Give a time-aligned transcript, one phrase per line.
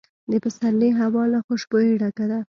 [0.31, 2.39] د پسرلي هوا له خوشبویۍ ډکه ده.